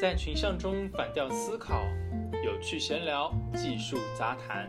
[0.00, 1.84] 在群像中反调思考，
[2.42, 4.66] 有趣闲聊，技术杂谈。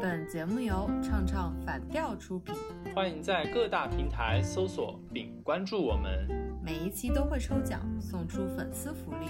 [0.00, 2.52] 本节目由唱唱反调出品，
[2.92, 6.26] 欢迎在各大平台搜索并关注我们。
[6.60, 9.28] 每一期都会抽奖送出粉丝福利，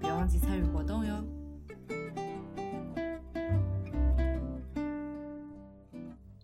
[0.00, 1.24] 别忘记参与活动哟。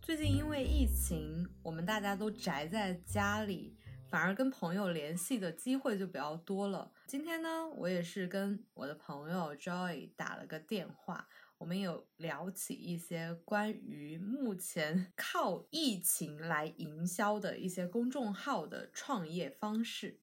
[0.00, 3.75] 最近因为疫情，我们大家都宅在家里。
[4.08, 6.92] 反而跟朋友联系的机会就比较多了。
[7.06, 20.20] 今天呢，我也是跟我的朋友 Joy 打了个电话，我们有聊起一些关于目前 靠疫情来营销的一些公众号的创业方式。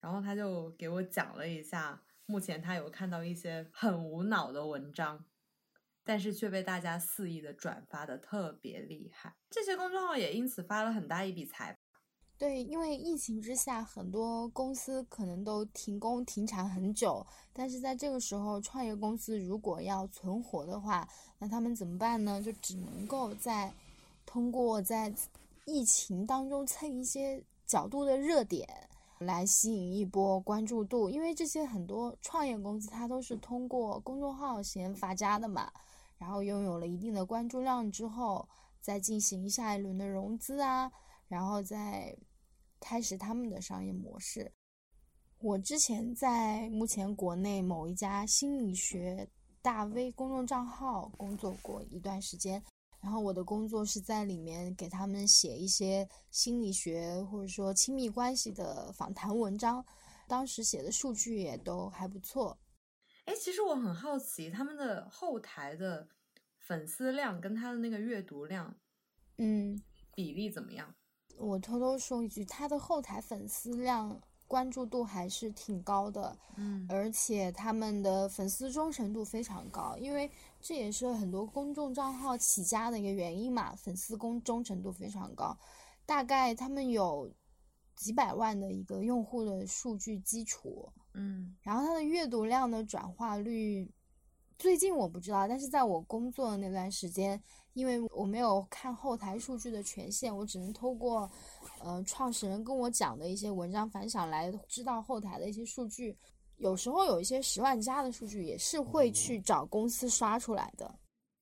[0.00, 5.26] 然后他就给我讲了一下，目前他有看到一些很无脑的文章，
[6.04, 9.34] 但是却被大家肆意的转发的特别厉害。
[9.50, 11.77] 这些公众号也因此发了很大一笔财。
[12.38, 17.26] 对，因为疫情之下，很多公司可能都停工停产很久。
[17.52, 21.08] 但是在这个时候，创业公司如果要存活的话，
[21.40, 22.40] 那他们怎么办呢？
[22.40, 23.74] 就只能够在
[24.24, 25.12] 通过在
[25.64, 28.68] 疫情当中蹭一些角度的热点，
[29.18, 31.10] 来吸引一波关注度。
[31.10, 35.72] 因为这些很多创业公司，它都是通过公众号先发家的嘛，
[36.16, 38.48] 然后拥有了一定的关注量之后，
[38.80, 40.92] 再进行下一轮的融资啊，
[41.26, 42.16] 然后再。
[42.80, 44.52] 开始他们的商业模式。
[45.40, 49.28] 我之前在目前国内某一家心理学
[49.62, 52.62] 大 V 公众账号工作过一段时间，
[53.00, 59.84] 然后我的工作是在里面给他们写一些心理学或者说亲密关系的访谈文章，
[60.26, 62.58] 当时写的数据也都还不错。
[63.26, 66.08] 哎，其实我很好奇他们的后台的
[66.58, 68.74] 粉丝量跟他的那个阅读量，
[69.36, 69.80] 嗯，
[70.16, 70.94] 比例怎么样？
[71.38, 85.56] 我偷偷说一句，他的后台粉丝量关注度还是挺高的，嗯，而且他们的粉丝忠诚度非常高，因为这也是很多公众账号起家的一个原因嘛，粉丝公忠诚度非常高，
[86.04, 87.30] 大概他们有
[87.94, 93.90] 几百万的一个用户的数据基础，嗯，然后他的阅读量的转化率。
[94.58, 97.40] 最近我不知道，但是在我工作的那段时间，
[97.74, 101.30] 因为我没有看后台数据的权限，我只能通过，
[101.80, 106.16] 呃，创始人跟我讲的一些文章反响来知道后台的一些数据。
[106.56, 110.92] 有时候有一些十万加的数据也是会去找公司刷出来的。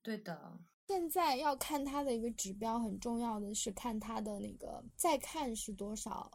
[0.03, 0.39] 对的，
[0.87, 6.31] 现在要看它的一个指标，很重要的是看它的那个再看是多少。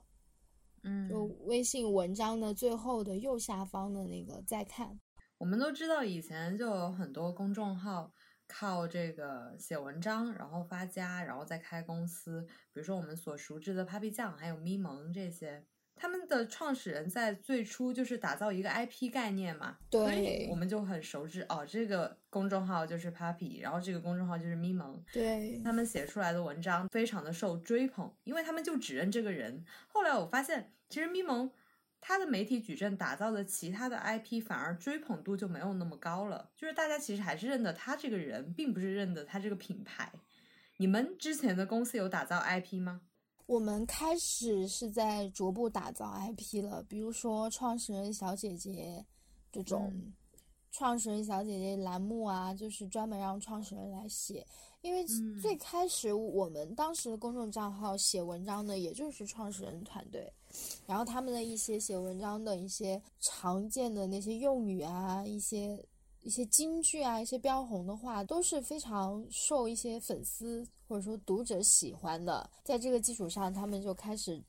[0.81, 4.99] 嗯，就微信文章的最后的右下方的那个再看。
[5.41, 8.13] 我们都知道，以前就有很多公众号
[8.47, 12.45] 靠这个写文章，然后发家，然后再开公司。
[12.71, 15.65] 比如说我们所熟知的 Papi 酱，还有咪蒙这些，
[15.95, 25.03] 他们的创始人在最初就是打造一个 IP 概念嘛，所以我们就很熟知哦，这个公众号就是 Papi，然后这个公众号就是咪蒙。
[25.11, 29.65] 对，他们写出来的文章非常的受追捧，因为他们就只认这个人。
[29.87, 31.51] 后来我发现，其实咪蒙。
[32.01, 40.11] 他的媒体矩阵打造的其他的 IP 反而追捧度就没有那么高了，就是大家其实还是认得他这个人，并不是认得他这个品牌。
[40.77, 43.01] 你们之前的公司有打造 IP 吗？
[43.45, 49.05] 我们开始是在逐步打造 IP 了，比如说创始人小姐姐
[49.51, 49.93] 这种。
[50.73, 54.47] 创始人小姐姐栏目啊，就是专门让创始人来写，
[54.79, 55.05] 因为
[55.41, 60.31] 最开始我们当时的公众账号写文章的也就是创始人团队，
[60.85, 65.83] 然后他们的一些写文章的一些常见的那些用语啊，一些
[66.21, 74.43] 一些金句啊，一些标红的话，都是非常受一些粉丝或者说读者喜欢的，在这个基础上，他们就开始。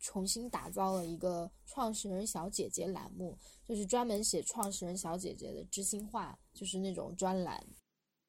[0.00, 7.66] 重新打造了一个创始人小姐姐栏目，就是专门写创始人小姐姐的知心话，就是那种专栏。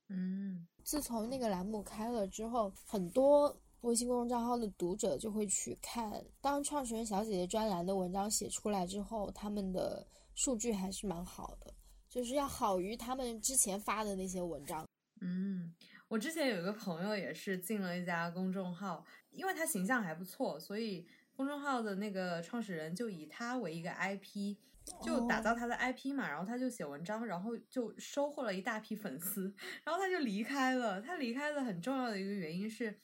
[0.07, 3.53] 嗯，自从那个栏目开了之后，很多
[3.85, 6.11] 微信公众账号的读者就会去看。
[6.41, 11.71] 当创始人小姐姐专栏的文章写出来之后，他们的数据还是蛮好的，
[12.09, 14.83] 就是要好于他们之前发的那些文章。
[15.21, 15.71] 嗯，
[16.07, 21.07] 我之前有一个朋友也是进了一家公众号，因为他形象还不错，所以。
[21.37, 24.55] 公众号的那个创始人就以他为一个 IP，
[25.03, 31.01] 就打造他的 IP 嘛，然后他就写文章，然后就收获了一大批粉丝， 然后他就离开了。
[31.01, 32.97] 他离开的很重要的一个原因是，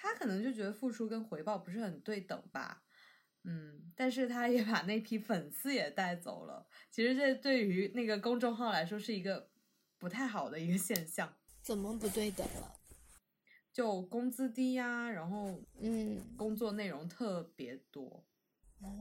[0.00, 2.84] 他可能就觉得付出跟回报不是很对等吧，
[3.42, 6.64] 嗯，但是他也把那批粉丝也带走了。
[6.88, 9.50] 其实这对于那个公众号来说是一个
[9.98, 11.34] 不太好的一个现象。
[11.60, 12.76] 怎么不对等了？
[13.72, 18.24] 就工资低呀，然后嗯，工作内容特别多，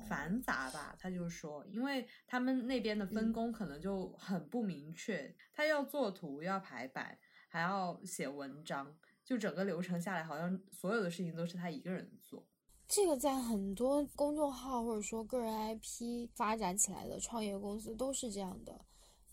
[0.10, 0.96] 繁杂吧。
[1.00, 7.18] 他就说，因为他们那边的分工可能就很不明确，他要做图，要排版，
[7.48, 12.41] 还要写文章，就整个流程下来，好像所有的事情都是他一个人做。
[12.88, 18.79] 这个在很多公众号或者说个人 IP 发展起来的创业公司都是这样的，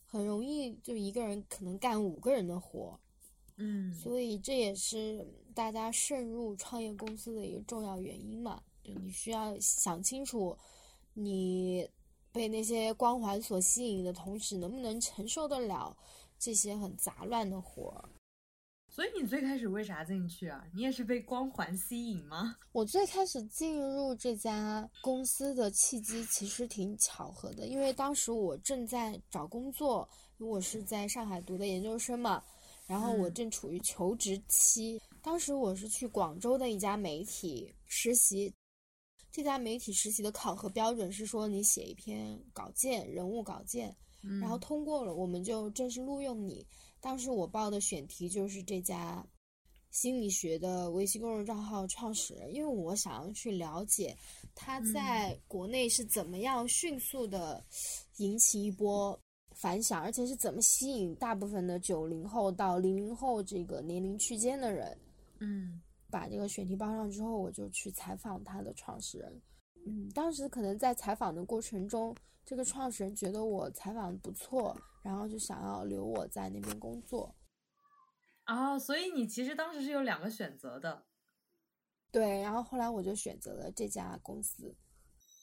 [0.04, 2.98] 很容易就一个人可能干五个人的活。
[3.56, 5.24] 嗯，所以这也是
[5.54, 8.60] 大家渗入创业公司的一个重要原因嘛。
[8.82, 10.58] 就你需要想清楚，
[11.12, 11.88] 你
[12.32, 15.96] 被那些光环所吸引的同时，能不能承受得了
[16.36, 18.08] 这些很杂乱的活儿。
[18.94, 20.64] 所以你最开始为啥进去啊？
[20.72, 22.56] 你也是被光环吸引吗？
[22.70, 30.08] 我最开始进入这家公司的契机其实挺巧合的，因为当时我正在找工作，
[30.38, 32.40] 我是在上海读的研究生嘛。
[32.86, 38.54] 然后我正处于求职期，当时我是去广州的一家媒体实习，
[39.28, 43.92] 这家媒体实习的考核标准是说你写一篇稿件，人物稿件，
[44.40, 46.64] 然后通过了，我们就正式录用你。
[47.04, 49.22] 当时我报的选题就是这家
[49.90, 54.16] 心理学的微信公众账号创始人，因为我想要去了解
[54.54, 57.62] 他在国内是怎么样迅速的
[58.16, 59.20] 引起一波。
[59.56, 64.98] 反响，而且是怎么吸引大部分的九零后到零零后这个年龄区间的人？
[65.38, 65.80] 嗯，
[66.10, 69.42] 把这个选题报上之后，我就去采访他的创始人。
[69.86, 72.12] 嗯，当时可能在采访的过程中，
[72.44, 77.32] 这个创始人觉得我采访不错，然后就想要留我在那边工作。
[78.42, 81.04] 啊，所以你其实当时是有两个选择的。
[82.10, 84.74] 对，然后后来我就选择了这家公司。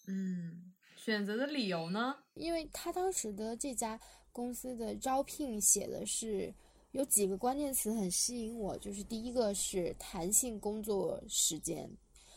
[0.08, 0.74] 嗯。
[0.98, 2.16] 选择的理由呢？
[2.36, 4.00] 因为他当时的这家
[4.32, 6.54] 公司的招聘写的是
[6.92, 11.90] 有几个关键词很吸引我，就是第一个是弹性工作时间，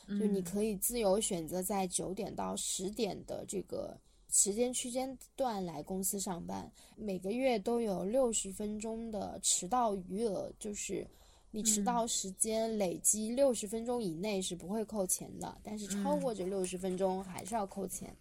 [0.09, 4.01] 就你可以自由选择在九点到十点的这个
[4.37, 11.07] 时间区间段来公司上班，每个月都有六十分钟的迟到余额，就是
[11.53, 18.13] 你迟到时间累积六十分钟以内是不会扣钱的，但是超过这六十分钟还是要扣钱。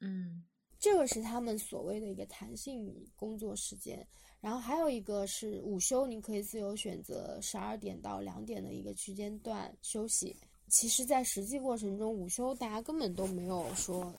[0.00, 0.42] 嗯，
[0.76, 4.04] 这个是他们所谓的一个弹性工作时间，
[4.40, 10.36] 然后还有一个是午休，你可以自由选择十二点到两点的一个区间段休息。
[10.66, 14.12] 其实，在实际过程中，午休大家根本都没有说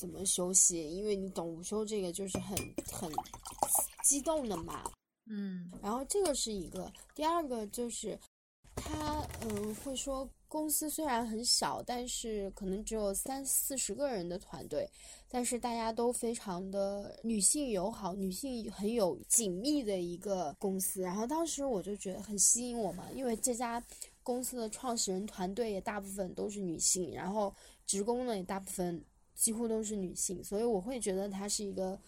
[0.00, 2.56] 怎么休息，因为你懂午休这个就是很
[2.90, 3.12] 很
[4.02, 4.82] 激动的嘛。
[5.26, 8.18] 嗯，然后这个是一个，第二个就是
[8.74, 14.90] 他嗯会说公司虽然很小，但是可能只有三四十个人的团队。
[15.32, 21.02] 但是大家都非常的女性友好，女性很有紧密的一个公司。
[21.02, 23.80] 然后当时我就觉得很吸引我嘛，因为这家
[24.24, 27.54] 公司的创始人团队也大部分都是女性，然后
[27.86, 29.04] 职工呢也大部分
[29.40, 31.98] 几乎都是女性，所以我会觉得它是一个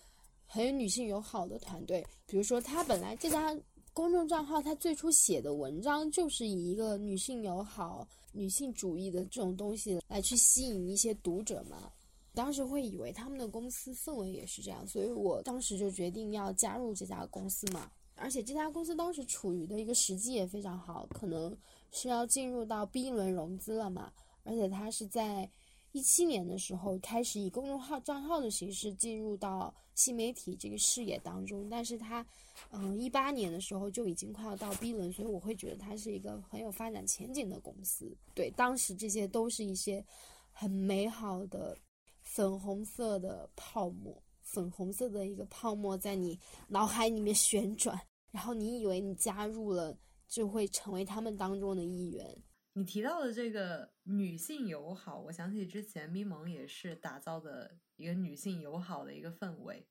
[0.45, 2.07] 很有女性友好的团队。
[2.27, 3.57] 比如说，他本来这家
[3.95, 11.91] 公众账号，他最初写的文章就是以一个女性友好、女性主义的这种东西来去吸引一些读者嘛。
[12.35, 17.91] 当时会以为他们的公司氛围也是这样，所以我当时就决定要加入这家公司嘛。
[18.15, 21.57] 而且这家公司当时处于的一个时机也非常好，可能
[21.93, 24.13] 是要进入到 B 轮融资了嘛。
[24.45, 25.49] 而且它是在
[25.93, 32.27] 一七年的时候开始以公众号账号的形式进入到新媒体这个视野当中，但是它，
[32.71, 38.11] 嗯，一八年的时候就已经快要到 B 轮，所以我会觉得它是一个很有发展前景的公司。
[38.35, 40.05] 对，当时这些都是一些
[40.51, 41.79] 很美好的。
[42.25, 49.95] 粉红色的泡沫，粉红色的一个泡沫在你脑海里面旋转，然后你以为你加入了
[50.29, 52.43] 就会成为他们当中的一员。
[52.75, 59.87] 你提到的这个女性友好，我想起之前咪蒙也是打造的一个女性友好的一个氛围，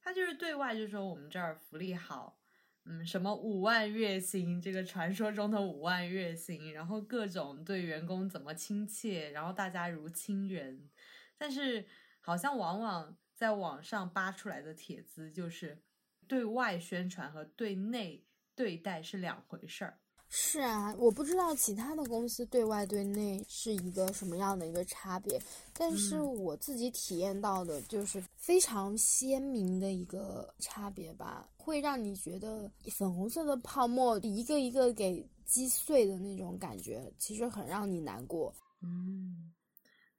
[0.00, 2.40] 他就是对外就说我们这儿福利好，
[2.84, 10.88] 嗯，什么五万月薪，这个传说中的五万月薪，然后各种对员工怎么亲切，然后大家如亲人。
[11.36, 11.84] 但是，
[12.20, 15.82] 好像往往在网上扒出来的帖子，就是
[16.26, 20.00] 对外宣传和对内对待是两回事儿。
[20.36, 25.40] 是啊，我不知道其他的公司对外对内是一个什么样的一个差别，
[25.72, 38.52] 但是我自己体验到的就是非常鲜明的一个差别吧，会让你觉得粉红色的泡沫一个一个给击碎的那种感觉，其实很让你难过。
[38.82, 39.52] 嗯。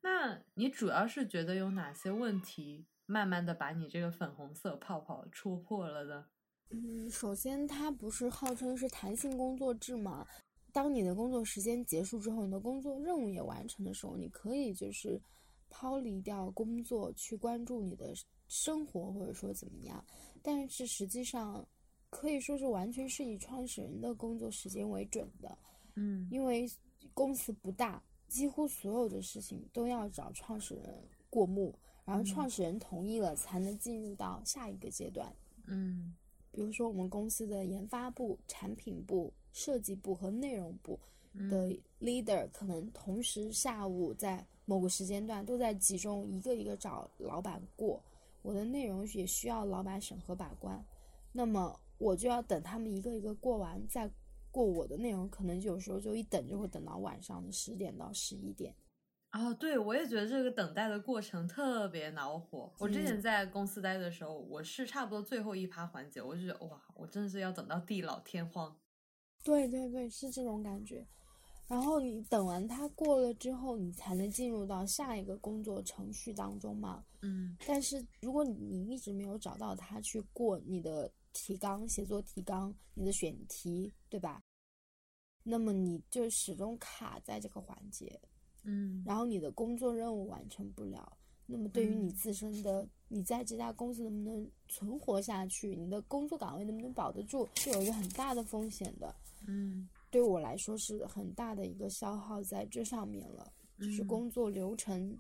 [0.02, 6.30] 那你主要是觉得有哪些问题，慢慢的把你这个粉红色泡泡戳破了的？
[6.70, 10.26] 嗯，首先它不是号称是弹性工作制嘛？
[10.74, 15.22] 当你的工作时间结束之后，你的工作任务也完成的时候，你可以就是
[15.70, 18.14] 抛离掉工作去关注你的
[18.48, 20.04] 生活，或者说怎么样。
[20.42, 21.66] 但是实际上，
[22.10, 25.58] 可以说是完全是以创始人的工作时间为准的。
[25.96, 26.70] 嗯因为
[27.14, 35.34] 公司不大，几乎所有的事情都要找创始人过目，然后嗯创始人同意了，才能进入到下一个阶段。
[35.68, 36.14] 嗯
[36.56, 40.98] 比如说，我们公司的研发部、产品部、设计部和内容部
[41.50, 48.02] 的 leader 可能同时下午在某个时间段都在集中一个一个找老板过，
[48.42, 50.82] 我的内容也需要老板审核把关，
[51.34, 54.10] 那么我就要等他们一个一个过完，再
[54.50, 58.74] 过我的内容，可能有时候就一等就会等到晚上的十点到十一点。
[59.38, 62.74] 哦，对，我也觉得这个等待的过程特别恼火。
[62.80, 68.74] 我之前嗯在公司待的时候，我是差不多最后一趴环节，我就觉得哇，我真的是要等到地老天荒。
[69.44, 71.06] 对对对，是这种感觉。
[71.68, 77.04] 然后你等完它过了之后，你才能进入到下一个工作程序当中嘛。
[77.22, 84.42] 嗯但是如果你一直没有找到它去过你的提纲、写作提纲、你的选题，对吧？
[85.44, 88.20] 那么你就始终卡在这个环节，
[88.66, 91.18] 嗯然后你的工作任务完成不了。
[91.48, 99.16] 那么对于你嗯自身的，你在这家公司能不能存活下去，你的工作岗位能不能保得住，是有一个很大的风险的。
[99.48, 105.16] 嗯对我来说是很大的一个消耗在这上面了，就是嗯工作流程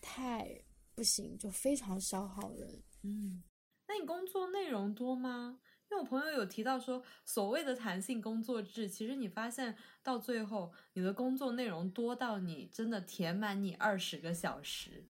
[0.00, 0.48] 太
[0.94, 2.82] 不行，就非常消耗人。
[3.02, 3.42] 嗯，
[3.86, 5.58] 那你工作内容多吗？
[5.90, 15.06] 因为我朋友有提到说，所谓的弹性工作制，其实你发现到最后，你的工作内容多到你真的填满你二十个小时。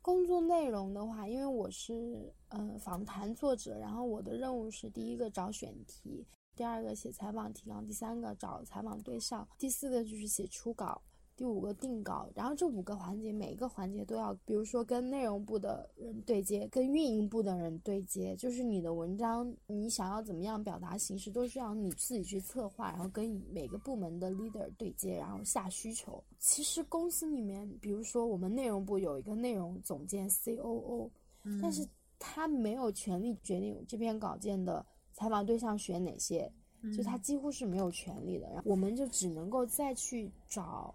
[0.00, 11.02] 工作内容的话，因为我是呃访谈作者，然后我的任务是第一个找选题，第二个写采访提纲，第三个找采访对象，第四个就是写初稿，
[11.36, 12.28] 第五个定稿。
[12.34, 26.22] 然后这五个环节每一个环节都要，比如说跟内容部的人对接，跟运营部的人对接，就是你的文章你想要怎么样表达形式，都是要你自己去策划，然后跟每个部门的 leader 对接，然后下需求。
[26.38, 31.10] 其实公司里面，比如说我们内容部有一个内容总监 COO，
[31.44, 31.86] 嗯但是
[32.18, 36.50] 他没有权利决定这篇稿件的采访对象选哪些，
[36.96, 38.48] 就他嗯几乎是没有权利的。
[38.48, 40.94] 然后我们就只能够再去找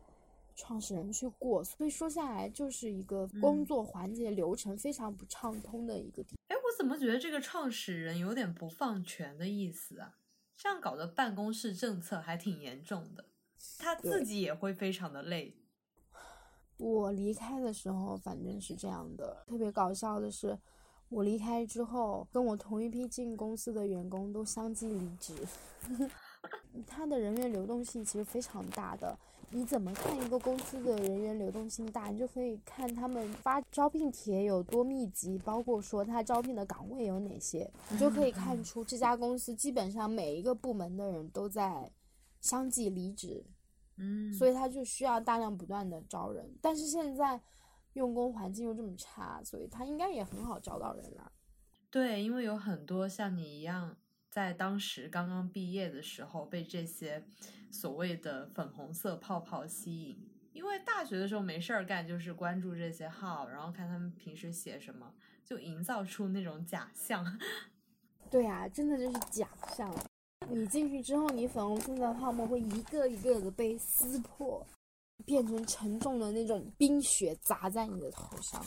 [0.59, 6.35] 创始人去过，所以说下来就是一个工嗯作环节流程非常不畅通的一个地。
[6.49, 10.17] 哎，我怎么觉得这个创始人有点不放权的意思啊？
[10.57, 13.23] 这样搞的办公室政策还挺严重的，
[13.77, 15.55] 他自己也会非常的累。
[16.75, 19.45] 我离开的时候，反正是这样的。
[19.47, 20.59] 特别搞笑的是，
[21.07, 25.33] 我离开之后，跟我同一批进公司的员工都相继离职。
[26.85, 29.17] 他的人员流动性其实非常大的。
[29.51, 32.07] 你怎么看一个公司的人员流动性大？
[32.09, 41.91] 你就可以看他们发招聘帖有多密集，包括说他招聘的岗位有哪些，你就可以看出这家公司基本上每一个部门的人都在
[42.39, 43.43] 相继离职。
[43.97, 46.55] 嗯，所以他就需要大量不断的招人。
[46.61, 47.41] 但是现在
[47.93, 51.31] 用工环境又这么差，所以他应该也很好招到人了。
[51.89, 53.97] 对，因为有很多像你一样，
[54.29, 57.25] 在当时刚刚毕业的时候被这些
[57.71, 60.29] 所谓的粉红色泡泡吸引。
[60.51, 65.13] 因为大学的时候没事儿干，就是关注这些号，然后看他们平时写什么，
[65.45, 67.23] 就营造出那种假象。
[68.29, 69.93] 对啊，真的就是假象。
[70.49, 74.65] 你进去之后，你粉红色的泡沫会一个一个的被撕破，
[75.25, 78.65] 变成沉重的那种冰雪砸在你的头上，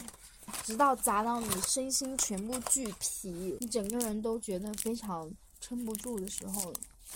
[0.62, 5.30] 直到砸到你身心全部俱疲，你整个人都觉得非常
[5.60, 6.72] 撑不住的时候，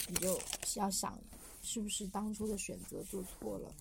[0.08, 0.38] 你就
[0.76, 1.16] 要想，
[1.66, 3.74] 是不是当初的选择做错了，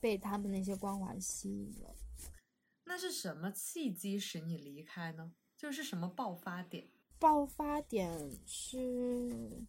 [0.00, 1.94] 被他们那些光环吸引了。
[2.84, 5.32] 那是什么契机使你离开呢？
[5.56, 6.88] 就是什么爆发点？
[7.18, 8.10] 爆发点
[8.46, 9.62] 是，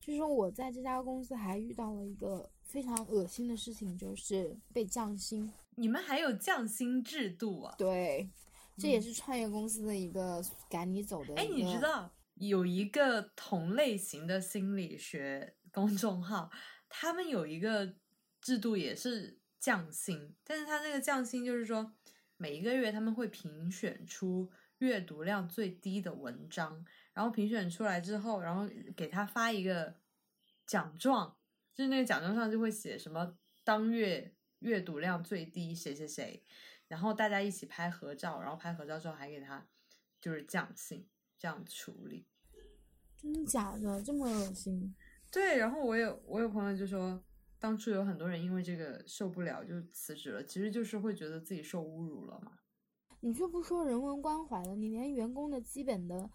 [0.00, 5.52] 就是我在这家公司还遇到了一个非常恶心的事情，就是被降薪。
[5.74, 7.74] 你们还有降薪制度啊？
[7.76, 8.30] 对，
[8.76, 11.34] 这也嗯是创业公司的一个赶你走的。
[11.34, 11.80] 哎，你知？
[11.80, 16.50] 道有一个同类型的心理学公众号，
[16.88, 17.94] 他们有一个
[18.40, 21.94] 制度也是降薪，但是他那个降薪就是说，
[22.36, 29.94] 每一个月他们会评选出阅读量最低的文章，然后评选出来之后，然后给他发一个
[30.66, 31.36] 奖状，
[31.74, 36.42] 就是那个奖状上就会写什么当月阅读量最低谁谁谁，
[36.86, 39.66] 然后大家一起拍合照，然后拍合照之后还给他
[40.20, 41.08] 就是降薪。
[41.40, 42.26] 这样处理。
[43.16, 44.02] 真的假的？
[44.02, 44.92] 这么恶心？
[45.30, 47.22] 对，然后我有我有朋友就说，
[47.58, 52.52] 当初有很多人因为这个受不了就辞职了，其实就是会觉得自己受侮辱了嘛。
[53.20, 56.30] 你就不说人文关怀了，你连员工的基本的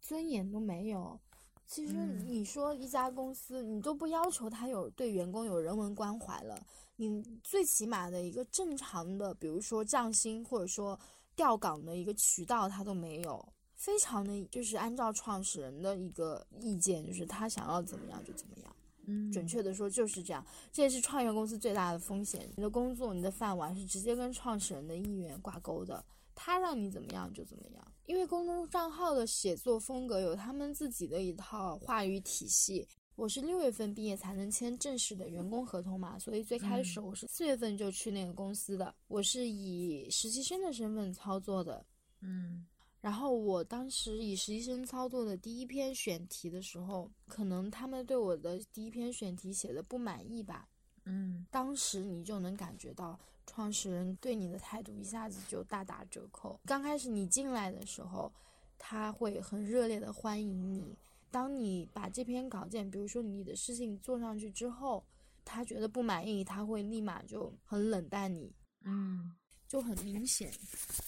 [0.00, 1.18] 尊严都没有。
[1.66, 6.60] 其实嗯你说一家公司，你都不要求他有对员工有人文关怀了，
[6.96, 10.98] 你最起码的一个正常的，比如说降薪或者说
[11.34, 13.52] 调岗的一个渠道，他都没有。
[13.82, 18.76] 非常的就是按照创始人的一个意见，就是他想要怎么样就怎么样。
[19.06, 22.48] 嗯准确的说就是这样，这也是创业公司最大的风险。
[22.54, 27.92] 你的工作、你的饭碗是直接跟创始人的意愿挂钩的，他让你怎么样就怎么样。
[28.06, 32.86] 因为公众账号的写作风格有他们自己的一套话语体系。
[33.16, 41.84] 我是六月份毕业才能签正式的员工合同嘛，所以最开始我是四月份就去那个公司的，我是以实习生的身份操作的。
[42.20, 42.64] 嗯
[43.02, 50.66] 然后我当时以实习生操作的第一篇选题的时候，可能他们对我的第一篇选题写的不满意吧。
[51.04, 56.60] 嗯当时你就能感觉到创始人对你的态度一下子就大打折扣。
[56.64, 58.32] 刚开始你进来的时候，
[58.78, 60.96] 他会很热烈的欢迎你。
[61.28, 65.04] 当你把这篇稿件，比如说你的事情做上去之后，
[65.44, 68.54] 他觉得不满意，他会立马就很冷淡你。
[68.84, 69.34] 嗯
[69.66, 70.52] 就很明显。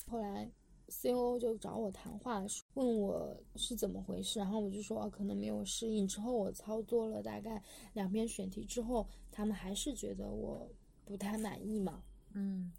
[0.08, 0.50] 后来
[0.88, 1.38] C.O.
[1.38, 6.06] 就找我谈话，问我是怎么回事，然后我就说、哦、可能没有适应。
[6.06, 7.62] 之后我操作了大概
[7.92, 10.70] 两篇选题之后，他们还是觉得我
[11.04, 12.72] 不太满意嘛，嗯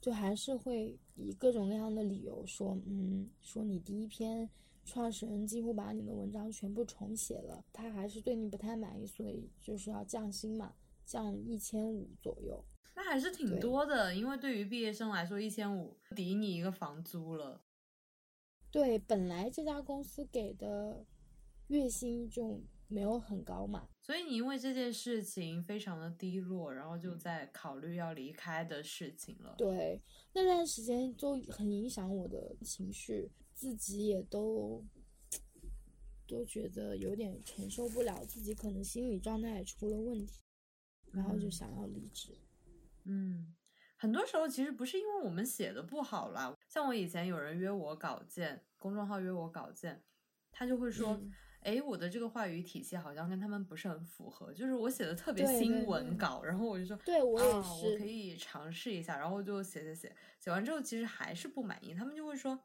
[0.00, 4.48] 就还是会以各种各样的理由说，嗯，说你第一篇
[4.84, 12.64] 创始人几乎把你的文章全部重写了，他还是对你不太满意，所以就是要降薪嘛，降一千五左右。
[12.98, 17.62] 那还是挺多的，因为对于毕业生来说，一千五抵你一个房租了。
[18.70, 21.04] 对，本来这家公司给的
[21.66, 23.90] 月薪就没有很高嘛。
[24.00, 29.54] 所以你因为这件事情非常的低落，然后就在考虑要离开的事情了。
[29.58, 30.00] 对，
[30.32, 34.82] 那段时间就很影响我的情绪，自己也都
[36.26, 40.40] 都觉得有点承受不了，自己可能心理状态也出了问题，
[41.12, 42.38] 然后就嗯想要离职。
[43.06, 43.54] 嗯，
[43.96, 50.02] 很多时候其实不是因为我们写的不好啦，像我以前有人约我稿件，公众号约我稿件，
[50.50, 62.58] 他就会说嗯，哎、我的这个话语体系好像跟他们不是很符合，就是我写的特别新闻对稿，然后我就说，对我也啊，我可以尝试一下，然后就写写写，写完之后其实还是不满意，他们就会说。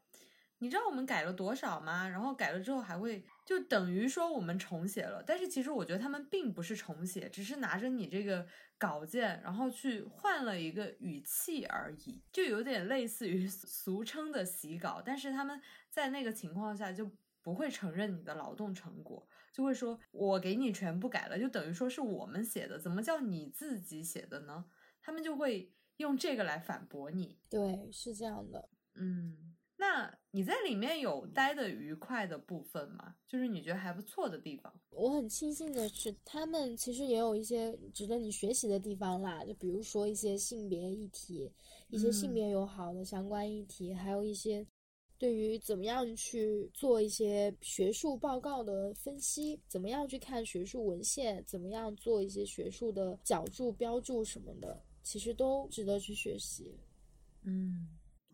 [0.61, 2.07] 你知道我们改了多少吗？
[2.07, 8.45] 然后改了之后还会就等于说我们重写了，但是其实我觉得他们并不是重写，只是拿着你这个
[8.77, 17.09] 稿件，然后去换了一个语气而已，就有点类似于 俗称的洗稿，但是他们在那个情况下就
[17.41, 24.65] 不会承认你的劳动成果，就会说我给你全部改了，就等于说是我们写的，怎么叫你自己写的呢？
[25.01, 27.39] 他们就会用这个来反驳你。
[27.49, 28.69] 对，是这样的。
[28.93, 33.15] 嗯，那你在里面有待的愉快的部分吗？
[33.27, 34.73] 就是你觉得还不错的地方？
[34.91, 41.51] 我很庆幸的是，他们其实也有一些值得你学习的地方啦，就比如说一些性别议题，
[41.89, 44.65] 一些性嗯别友好的相关议题，还有一些
[45.17, 56.73] 对于怎么样去做一些学术报告的分析，怎么样去看学术文献，怎么样做一些学术的脚注、标注什么的，其实都值得去学习。
[57.43, 57.87] 嗯，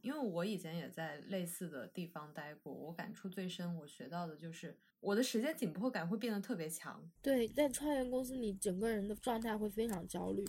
[0.08, 7.06] 因为我以前也在类似的地方待过，我感触最深，我学到的就是我的时间紧迫感会变得特别强。
[7.22, 10.46] 对，在创业公司，你整个人的状态会非常焦虑，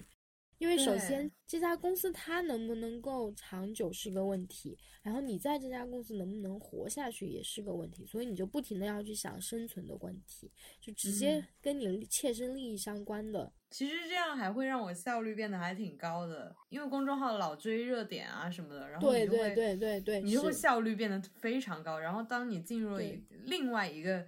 [0.58, 13.52] 因为首先这家公司它能不能够长久是个问题，然后你在这家公司能不能活下去也是个问题，所以你就不停的要去想生存的问题，就直接嗯跟你切身利益相关的。
[13.70, 21.98] 其实这样还会让我效率变得还挺高的，因为公众号老追热点啊什么的，然后对你就会对对对对，你就会效率变得非常高。
[21.98, 24.26] 然后当你进入了一另外一个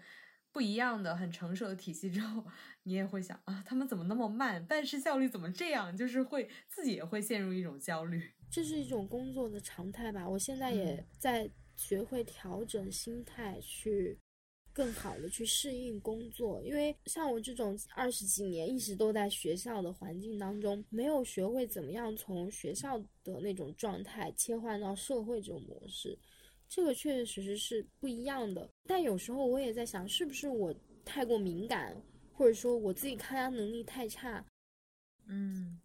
[0.52, 2.44] 不一样的、很成熟的体系之后，
[2.90, 5.96] 你也会想啊，他们怎么那么慢，办事效率怎么这样？
[5.96, 8.20] 就是会自己也会陷入一种焦虑。
[8.50, 10.28] 这是一种工作的常态吧。
[10.28, 14.18] 我现在也嗯在学会调整心态，去
[14.72, 16.60] 更好的去适应工作。
[16.64, 26.18] 因为像我这种二十几年一直都在学校的环境当中，没有学会怎么样从学校的那种状态切换到社会这种模式，
[26.68, 28.68] 这个确确实实是不一样的。
[28.84, 30.74] 但有时候我也在想，是不是我
[31.04, 31.96] 太过敏感，
[32.40, 34.42] 或者说我自己抗压能力太差？
[35.26, 35.78] 嗯，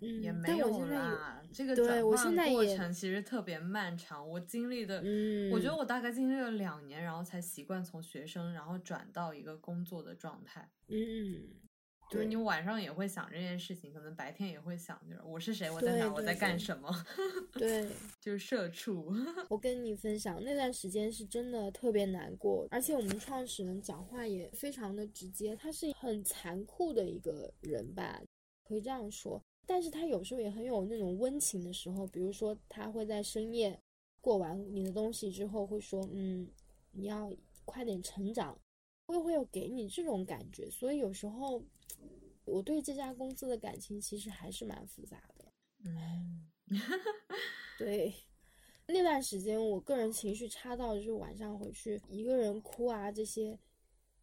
[0.00, 1.40] 嗯，也没有啦。
[1.52, 10.68] 这个对我转换现在也过程其实特别漫长，我经历的，嗯，我觉得我大概经历了两年，然后才习惯从学生然后转到一个工作的状态。
[10.88, 11.50] 嗯，
[12.12, 16.90] 就是你晚上也会想这件事情，可能白天也会想，就是我是谁，我在哪，我在干什么，
[17.54, 17.88] 对，
[18.20, 19.12] 就是社畜。
[19.48, 28.20] 我跟你分享那段时间是真的特别难过，而且我们创始人讲话也非常的直接，他是很残酷的一个人吧，
[28.64, 29.42] 可以这样说。
[29.64, 33.78] 但是他有时候也很有那种温情的时候，比如说他会在深夜
[34.20, 36.48] 过完你的东西之后会说，嗯，
[36.90, 37.32] 你要
[37.64, 38.58] 快点成长，
[39.12, 40.70] 会会有给你这种感觉。
[40.70, 41.62] 所以有时候
[42.44, 45.52] 我对这家公司的感情其实还是蛮复杂的。
[45.84, 46.50] 嗯，
[47.78, 48.14] 对，
[48.86, 53.58] 那段时间我个人情绪差到就是晚上回去一个人哭啊这些，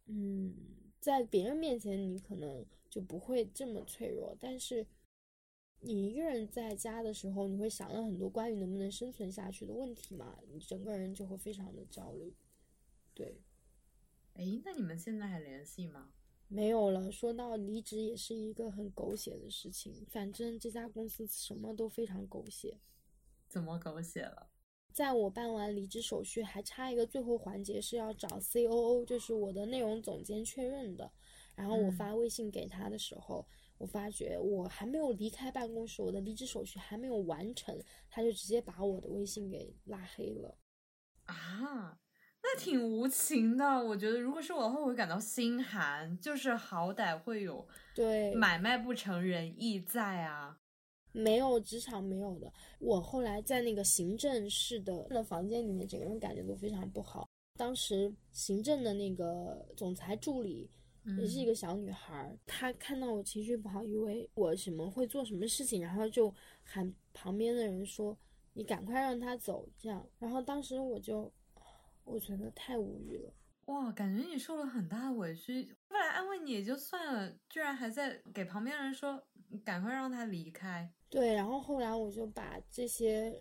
[0.06, 0.54] 嗯，
[1.00, 4.86] 在别人面前你可能就不会这么脆弱，但是
[5.80, 12.34] 你一个人在家的时候，你会想到很多关于能不能生存下去的问题嘛，你整个人就会非常的焦虑。
[13.14, 13.40] 对，
[14.40, 16.14] 哎，那你们现在还联系吗？
[16.48, 17.12] 没有了。
[17.12, 20.02] 说到离职，也是一个很狗血的事情。
[20.08, 22.78] 反正这家公司什么都非常狗血。
[23.48, 24.48] 怎么狗血了？
[24.94, 31.12] 在我办完离职手续，还差一个最后环节是要找 COO，就是我的内容总监确认的。
[31.54, 40.56] 然后我嗯发微信给他的时候，我发觉我还没有离开办公室，我的离职手续还没有完成，他就直接把我的微信给拉黑了。
[41.26, 42.00] 啊，
[42.42, 43.64] 那挺无情的。
[43.64, 46.18] 我觉得如果是我的话，我会感到心寒。
[46.18, 50.58] 就是好歹会有对，买卖不成仁义在啊。
[51.12, 52.52] 没有职场没有的。
[52.78, 57.28] 我后来在那个行政室的那房间里面，整个人感觉都非常不好。
[57.58, 60.70] 当时行政的那个总裁助理
[61.18, 68.16] 也是一嗯个小女孩儿，她看到我情绪不好，以为我什么会做什么事情，然后就喊旁边的人说
[68.54, 71.30] ：“你赶快让她走。”这样，然后当时我就
[72.10, 73.32] 我觉得太无语了。
[73.66, 75.76] 哇，感觉你受了很大的委屈。
[75.86, 79.22] 不来安慰你也就算了，居然还在给旁边人说
[79.64, 80.92] 赶快让他离开。
[81.08, 83.40] 对，然后后来我就把这些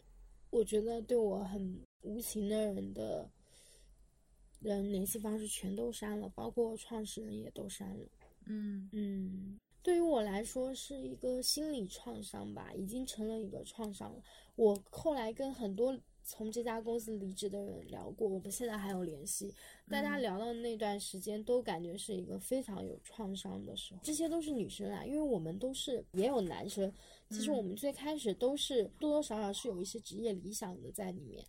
[0.52, 3.28] 我觉得对我很无情的人的
[4.60, 8.06] 人联系方式全都删了，包括创始人也都删了。
[8.46, 14.22] 嗯嗯，对于我来说是一个心理创伤吧，已经成了一个创伤了。
[14.56, 15.98] 我后来跟很多
[16.30, 19.52] 从这家公司离职的人聊过，我们现在还有联系。
[19.90, 24.00] 大家嗯聊到那段时间，都感觉是一个非常有创伤的时候。
[24.04, 26.94] 这些都是女生啊，因为我们都是也有男生。
[27.32, 31.44] 其实我嗯们最开始都是多多少少是有一些职业理想的在里面，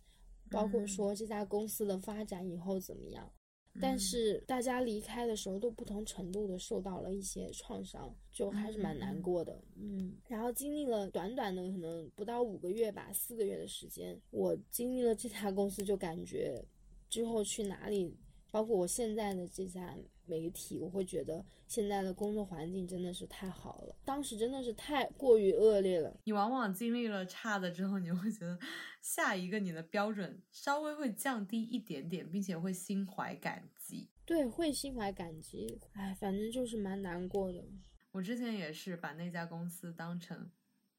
[0.49, 3.31] 包括嗯说这家公司的发展以后怎么样。
[3.79, 9.63] 但嗯是大家离开的时候都不同程度的受到了一些创伤，就还是蛮难过的。
[9.75, 16.61] 嗯，然后经历了短短的可能不到五个月吧，四个月的时间，我经历了这家公司，就感觉
[17.09, 18.17] 之后去哪里，
[18.51, 23.95] 包括我现在的这家媒体，我会觉得现在的工作环境真的是太好了。
[24.05, 26.19] 当时真的是太过于恶劣了。
[26.25, 28.59] 你往往经历了差的之后，你会觉得
[29.01, 34.09] 下一个你的标准稍微会降低一点点，并且会心怀感激。
[34.25, 37.63] 对，会心怀感激，哎，反正就是蛮难过的。
[38.11, 40.51] 我之前也是把那家公司当成，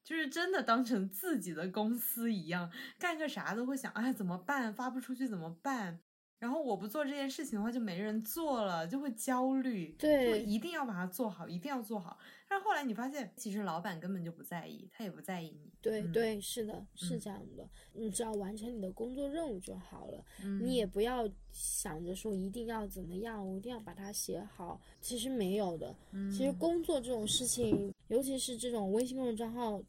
[0.02, 4.72] 就是真的当成自己的公司一样，干个啥都会想，哎，怎么办？
[4.74, 6.00] 发不出去怎么办？
[6.42, 12.18] 然后我不做这件事情的话，就没人做了，就会焦虑，就对一定要把它做好，一定要做好。
[12.48, 17.68] 但是后来你发现，其实老板根本就不在意，他也不在意你，嗯对对，是的，是嗯这样的。
[17.92, 24.80] 你只要完成你的工作任务就好了，嗯你也不要想着说一定要怎么样，我一定要把它写好。
[25.00, 25.94] 其实没有的。
[26.32, 29.80] 其实嗯工作这种事情，尤其是这种微信公众账号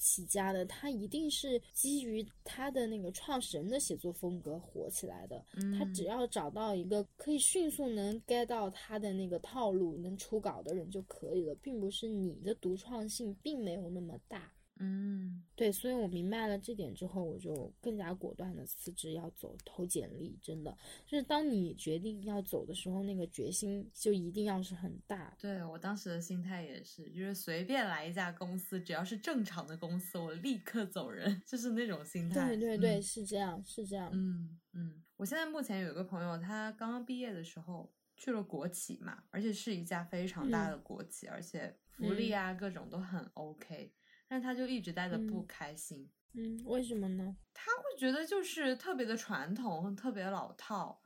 [0.00, 5.44] 起家的，他一定是基于他的那个创始人的写作风格火起来的。
[5.78, 14.50] 他只嗯要找到一个可以迅速能 get 到他的那个套路、能出稿的人就可以了，并不是你的独创性并没有那么大。
[14.82, 20.38] 嗯对，所以我明白了这点之后，我就更加果断的辞职要走，投简历。
[20.42, 20.74] 真的，
[21.06, 25.36] 就是当你决定要走的时候，那个决心就一定要是很大。
[25.38, 32.48] 对我当时的心态也是，就是随便来一家公司，只要是正常的公司，我立刻走人，就是那种心态。
[32.48, 34.10] 对对对，嗯是这样，是这样。
[34.14, 43.92] 嗯嗯，我现在目前有一个朋友，他刚刚毕业的时候去了国企嘛，而且是一家非常大嗯的国企，而且福利啊、各种都很 OK，
[44.30, 45.46] 但他就一直待的不嗯。
[45.48, 47.36] 开心，嗯，为什么呢？
[47.52, 51.02] 他会觉得就是特别的传统，特别老套，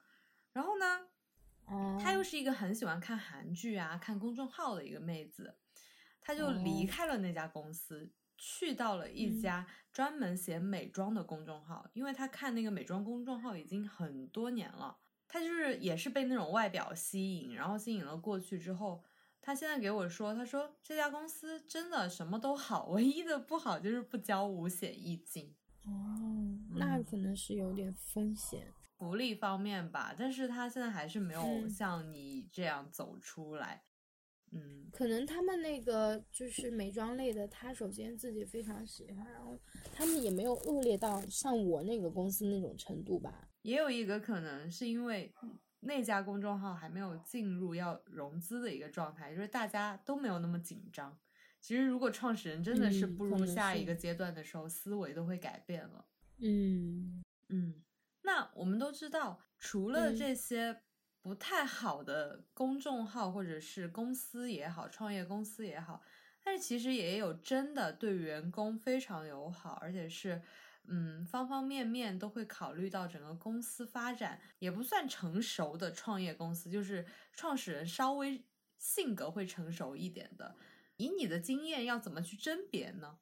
[0.52, 1.08] 然后呢，
[1.64, 5.56] 哦，她又是一个很喜欢看韩剧啊、看公众号的一个妹子，
[6.20, 9.40] 他就离哦开了那家公司，去到了一嗯。
[9.40, 19.02] 家专门写美妆的公众号，因为他看那个美妆公众号已经很多年了，他就是也是被那种外表吸引，然后吸引了过去之后。
[19.44, 25.54] 他现在给我说，他说这家公司真的什么都好，唯一的不好就是不交五险一金。
[25.82, 28.72] 哦，那可能是有点风险。
[28.96, 33.84] 福利方面吧，但是他现在还是没有嗯像你这样走出来。
[34.50, 39.58] 嗯可能他们那个就是美妆类的，他首先自己非常喜欢，然后
[39.92, 43.46] 他们也没有恶劣到像我那个公司那种程度吧。
[43.60, 45.30] 也有一个可能是因为
[45.84, 51.16] 那家公众号还没有进入要融资的一个状态，就是大家都没有那么紧张。
[51.60, 56.04] 其实，如果创始人真的是嗯步入下一个阶段的时候，思维都会改变了。
[56.38, 57.82] 嗯嗯，
[58.22, 60.82] 那我们都知道，除了嗯这些
[61.22, 66.02] 不太好的公众号或者是公司也好，创业公司也好，
[66.42, 70.42] 但是其实也有真的对员工非常友好，而且是
[70.86, 78.44] 嗯方方面面都会考虑到整个公司发展，也不算成熟的创业公司，就是创始人稍微
[78.76, 80.56] 性格会成熟一点的。
[80.96, 83.18] 以你的经验，要怎么去甄别呢？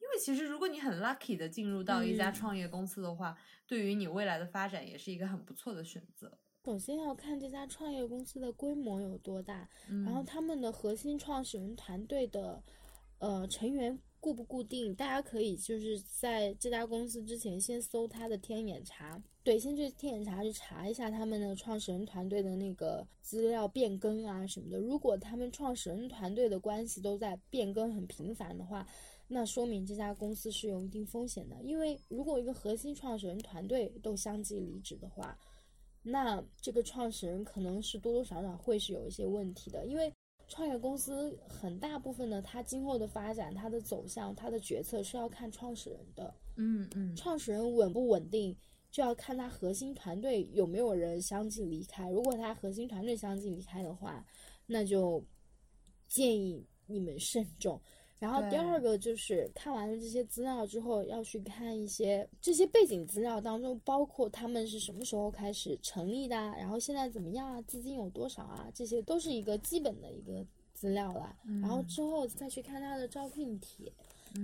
[0.00, 6.38] 因为其实如果你很 lucky 的进入到一家嗯创业公司的话，对于你未来的发展也是一个很不错的选择。
[6.64, 12.62] 首先要看这家创业公司的规模有多大，嗯然后他们的核心创始人团队的
[13.18, 24.78] 呃成员固不固定，大家可以就是在这家公司之前先搜他的天眼查，对，先去天眼查去查一下他们的创始人团队的那个资料变更啊什么的。
[24.78, 28.86] 如果他们创始人团队的关系都在变更很频繁的话，
[29.28, 31.56] 那说明这家公司是有一定风险的。
[31.62, 35.38] 因为如果一个核心创始人团队都相继离职的话，
[36.02, 40.12] 那这个创始人可能是多多少少会是有一些问题的，因为
[40.48, 46.34] 创业公司很大部分的它今后的发展、它的走向、它的决策是要看创始人的。
[46.56, 48.56] 嗯嗯创始人稳不稳定，
[48.90, 52.10] 就要看他核心团队有没有人相继离开。
[52.10, 54.26] 如果他核心团队相继离开的话，
[54.66, 55.24] 那就
[56.08, 57.80] 建议你们慎重。
[58.18, 71.34] 然后第二个就是看完了这些资料之后，要去看一些这些背景资料当中，包括他们是什么时候开始成立的啊，然后现在怎么样啊，资金有多少啊，这些都是一个基本的一个资料了。
[71.60, 71.86] 然后嗯。
[71.86, 73.90] 之后再去看他的招聘帖，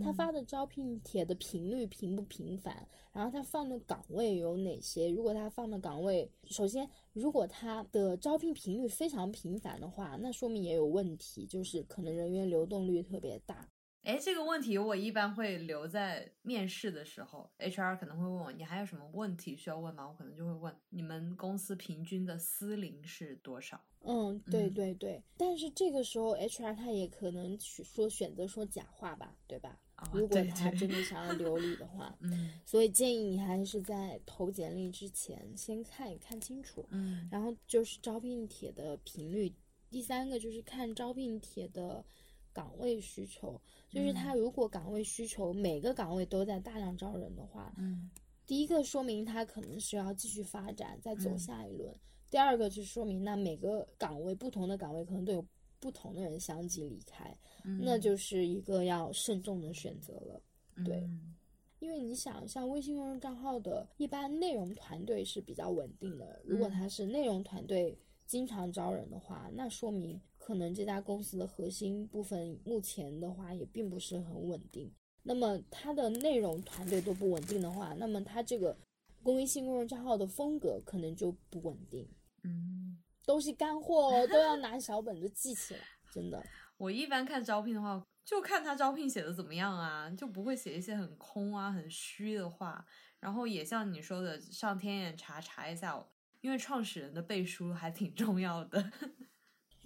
[0.02, 5.09] 他发的招聘帖的频率频不频繁，然后他放的岗位有哪些？
[5.09, 13.68] 如果他放的岗位，首先如果他的招聘频率非常频繁的话，那说明也有问题，就是可能人员流动率特别大。
[14.04, 20.06] 哎，这个问题我一般会留在面试的时候，HR 可能会问我，你还有什么问题需要问吗？
[20.06, 23.80] 我可能就会问你们公司平均的私龄是多少？
[24.02, 29.80] 嗯，对嗯对对，但是这个时候 HR 他也可能去说选择说假话吧，对吧？
[29.94, 36.84] 啊如果他真的 想要留你的话，嗯所以建议你还是在投简历之前先看一看清楚。
[36.90, 39.54] 嗯然后就是招聘帖的频率，
[39.88, 42.04] 第三个就是看招聘帖的
[42.54, 48.08] 岗位需求，就是他如果岗位需求每个岗位都在大量招人的话，嗯。
[48.46, 51.38] 第一个说明他可能是要继续发展，再走嗯。
[51.38, 51.92] 下一轮；
[52.30, 55.44] 第二个就说明那每个岗位不同的岗位可能都有
[55.80, 60.40] 不同的人相继离开，嗯，那就是一个要慎重的选择了。
[60.84, 60.96] 对。
[61.00, 61.34] 嗯
[61.80, 66.40] 因为你想，像微信公众账号的一般内容团队是比较稳定的。
[66.42, 66.70] 如果嗯。
[66.70, 67.94] 他是内容团队
[68.26, 74.92] 经常招人的话，那说明可能这家公司的核心部分目前的话也并不是很稳定。
[75.22, 78.76] 那么它的内容团队都不稳定的话，那么它这个
[79.22, 82.07] 公益性公众账号的风格可能就不稳定，
[82.42, 85.80] 嗯，都是干货哦，都要拿小本子记起来，
[86.12, 86.44] 真的。
[86.76, 92.85] 我一般看招聘的话，就看他招聘写的怎么样啊，就不会写一些很空啊、很虚的话。
[93.18, 96.07] 然后也像你说的，上天眼查查一下，
[96.42, 98.92] 因为创始人的背书还挺重要的。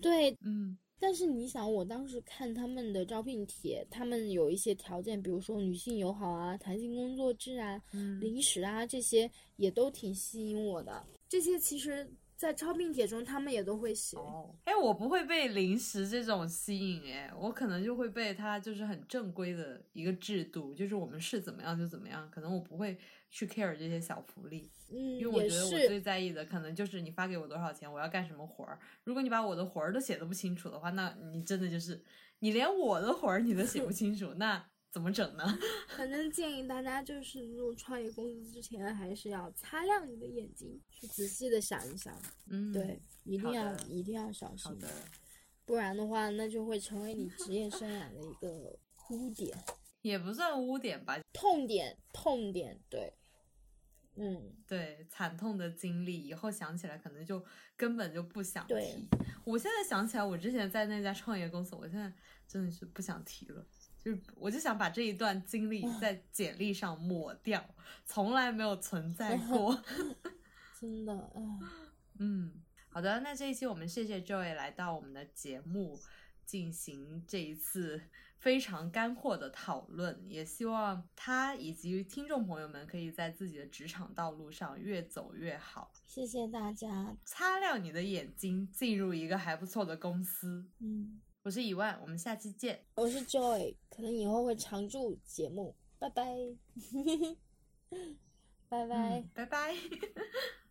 [0.00, 0.76] 对，嗯。
[1.00, 8.20] 但是你想，我当时看他们的招聘帖，他们有一些条件，比如说女性友好啊、弹性工作制啊、嗯。
[8.20, 11.06] 零食啊，这些也都挺吸引我的。
[11.28, 14.16] 这些其实，在招聘帖中他们也都会写。
[14.16, 22.96] 哦，哎，我不会被零食这种吸引，哎，我可能就会被它就是很正规的一个制度，就是我们是怎么样就怎么样，可能我不会
[23.28, 24.70] 去 care 这些小福利。
[24.88, 28.78] 嗯，因为我觉得我最在意的可能就是你发给我多少钱，我要干什么活儿。
[29.02, 32.00] 如果你把我的活儿都写的不清楚的话，那你真的就是
[32.38, 35.44] 你连我的活儿你都写不清楚，那怎么整呢？
[35.96, 42.16] 反正建议大家就是入创业公司之前，还是要擦亮你的眼睛，去仔细的想一想。
[42.46, 44.76] 嗯，对，，一定要一定要小心
[45.64, 48.78] 不然的话，那就会成为你职业生涯的一个
[49.10, 49.56] 污点。
[50.00, 51.18] 也不算污点吧。
[51.32, 53.12] 痛点，痛点，对。
[54.20, 57.44] 嗯，对惨痛的经历，以后想起来可能就
[57.76, 59.08] 根本就不想对提。
[59.44, 62.12] 我现在想起来，我之前在那家创业公司，我现在
[62.46, 63.64] 真的是不想提了。
[64.08, 67.64] 就是，我就想把这一段经历在简历上抹掉，
[68.06, 69.82] 从来没有存在过。
[70.80, 71.42] 真的，哎，
[72.18, 72.52] 嗯，
[72.88, 75.98] 好的，那这一期我们谢谢 Joy 来到我们的节目，
[76.46, 78.00] 进行这一次
[78.38, 87.16] 非常干货的讨论，也希望他以及听众朋友们可以在自己的职场道路上越走越好，谢谢大家。
[87.24, 90.64] 擦亮你的眼睛，进入一个还不错的公司。
[90.78, 92.84] 嗯，我是以万，我们下期见。
[92.94, 96.24] 我是 Joy，可能以后会常驻节目，拜拜，
[98.68, 99.20] 拜拜。
[99.20, 99.74] 嗯拜拜。